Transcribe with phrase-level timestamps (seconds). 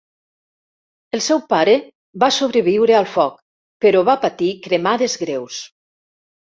[1.17, 1.75] El seu pare
[2.25, 3.39] va sobreviure al foc
[3.87, 5.65] però va patir cremades greus.